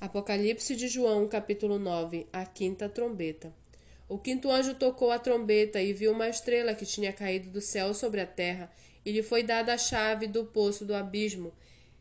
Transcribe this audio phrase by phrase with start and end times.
[0.00, 3.52] Apocalipse de João, capítulo 9 A quinta trombeta.
[4.08, 7.92] O quinto anjo tocou a trombeta e viu uma estrela que tinha caído do céu
[7.92, 8.72] sobre a terra,
[9.04, 11.52] e lhe foi dada a chave do poço do abismo.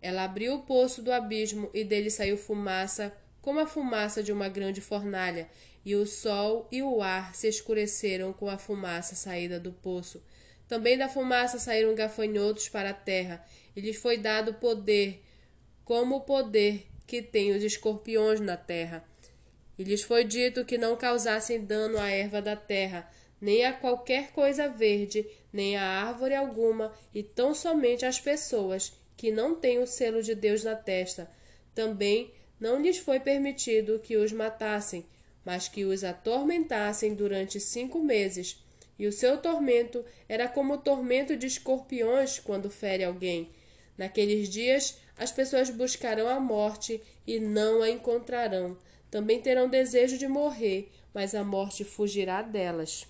[0.00, 4.48] Ela abriu o poço do abismo e dele saiu fumaça, como a fumaça de uma
[4.48, 5.48] grande fornalha,
[5.84, 10.22] e o sol e o ar se escureceram com a fumaça saída do poço.
[10.68, 13.44] Também da fumaça saíram gafanhotos para a terra,
[13.74, 15.24] e lhes foi dado poder,
[15.84, 19.04] como o poder que tem os escorpiões na terra.
[19.76, 23.10] E lhes foi dito que não causassem dano à erva da terra,
[23.40, 29.32] nem a qualquer coisa verde, nem a árvore alguma, e tão somente às pessoas que
[29.32, 31.28] não têm o selo de Deus na testa.
[31.74, 35.04] Também não lhes foi permitido que os matassem,
[35.44, 38.62] mas que os atormentassem durante cinco meses.
[38.96, 43.50] E o seu tormento era como o tormento de escorpiões quando fere alguém.
[43.98, 48.78] Naqueles dias as pessoas buscarão a morte e não a encontrarão.
[49.10, 53.06] Também terão desejo de morrer, mas a morte fugirá delas.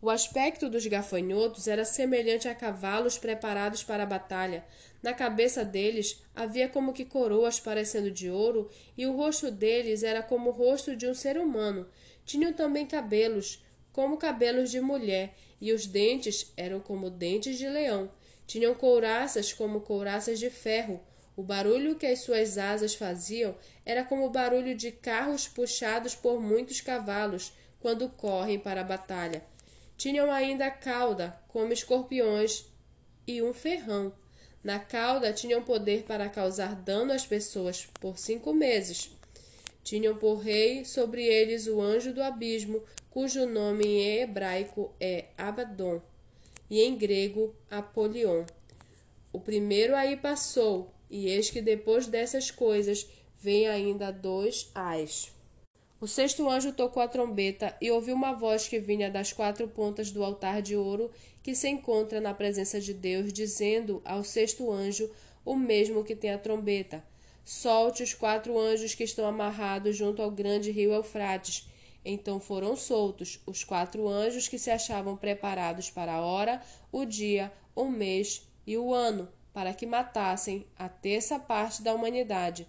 [0.00, 4.64] O aspecto dos gafanhotos era semelhante a cavalos preparados para a batalha.
[5.02, 10.22] Na cabeça deles havia como que coroas parecendo de ouro, e o rosto deles era
[10.22, 11.88] como o rosto de um ser humano.
[12.24, 18.08] Tinham também cabelos, como cabelos de mulher, e os dentes eram como dentes de leão.
[18.46, 21.00] Tinham couraças como couraças de ferro.
[21.36, 26.40] O barulho que as suas asas faziam era como o barulho de carros puxados por
[26.40, 29.44] muitos cavalos quando correm para a batalha.
[29.98, 32.64] Tinham ainda cauda, como escorpiões,
[33.26, 34.12] e um ferrão.
[34.64, 39.10] Na cauda tinham poder para causar dano às pessoas por cinco meses.
[39.84, 46.02] Tinham por rei sobre eles o anjo do abismo, cujo nome em hebraico é Abaddon
[46.68, 48.44] e em grego Apolion.
[49.32, 53.06] O primeiro aí passou, e eis que depois dessas coisas
[53.40, 55.32] vem ainda dois ais.
[55.98, 60.10] O sexto anjo tocou a trombeta e ouviu uma voz que vinha das quatro pontas
[60.10, 61.10] do altar de ouro
[61.42, 65.10] que se encontra na presença de Deus, dizendo ao sexto anjo,
[65.44, 67.02] o mesmo que tem a trombeta:
[67.44, 71.66] Solte os quatro anjos que estão amarrados junto ao grande rio Eufrates.
[72.04, 76.62] Então foram soltos os quatro anjos que se achavam preparados para a hora,
[76.92, 82.68] o dia, o mês e o ano, para que matassem a terça parte da humanidade.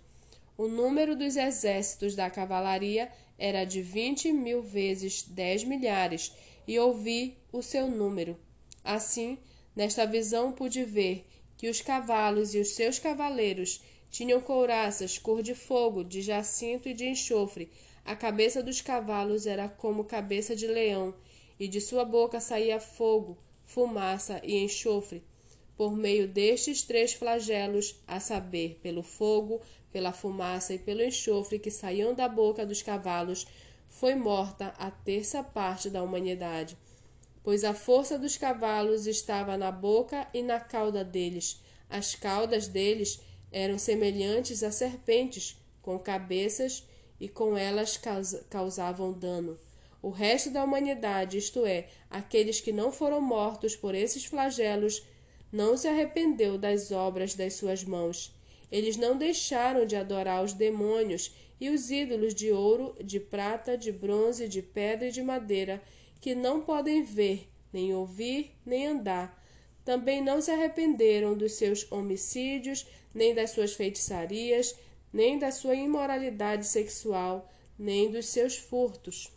[0.58, 6.32] O número dos exércitos da cavalaria era de vinte mil vezes dez milhares,
[6.66, 8.40] e ouvi o seu número.
[8.86, 9.38] Assim,
[9.76, 11.26] nesta visão pude ver
[11.58, 16.94] que os cavalos e os seus cavaleiros tinham couraças cor de fogo, de jacinto e
[16.94, 17.70] de enxofre,
[18.06, 21.14] a cabeça dos cavalos era como cabeça de leão,
[21.60, 25.22] e de sua boca saía fogo, fumaça e enxofre.
[25.78, 29.62] Por meio destes três flagelos, a saber, pelo fogo,
[29.92, 33.46] pela fumaça e pelo enxofre que saíam da boca dos cavalos,
[33.88, 36.76] foi morta a terça parte da humanidade.
[37.44, 41.62] Pois a força dos cavalos estava na boca e na cauda deles.
[41.88, 43.22] As caudas deles
[43.52, 46.84] eram semelhantes a serpentes, com cabeças
[47.20, 48.00] e com elas
[48.50, 49.58] causavam dano.
[50.02, 55.04] O resto da humanidade, isto é, aqueles que não foram mortos por esses flagelos,
[55.52, 58.36] não se arrependeu das obras das suas mãos.
[58.72, 63.92] Eles não deixaram de adorar os demônios e os ídolos de ouro, de prata, de
[63.92, 65.82] bronze, de pedra e de madeira,
[66.20, 69.44] que não podem ver, nem ouvir, nem andar.
[69.86, 74.76] Também não se arrependeram dos seus homicídios, nem das suas feitiçarias,
[75.14, 77.50] nem da sua imoralidade sexual,
[77.80, 79.32] nem dos seus furtos.